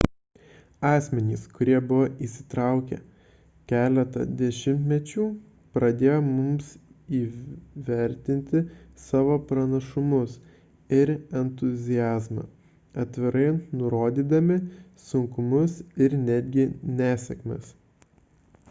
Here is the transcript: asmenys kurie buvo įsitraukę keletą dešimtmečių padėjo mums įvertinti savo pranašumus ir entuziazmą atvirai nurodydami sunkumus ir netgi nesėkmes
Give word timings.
asmenys 0.89 1.41
kurie 1.57 1.81
buvo 1.89 2.05
įsitraukę 2.27 2.97
keletą 3.71 4.23
dešimtmečių 4.39 5.25
padėjo 5.79 6.15
mums 6.31 6.71
įvertinti 7.19 8.63
savo 9.05 9.37
pranašumus 9.51 10.33
ir 11.03 11.13
entuziazmą 11.45 12.47
atvirai 13.07 13.47
nurodydami 13.83 14.59
sunkumus 15.11 15.77
ir 16.07 16.19
netgi 16.27 16.67
nesėkmes 17.03 17.71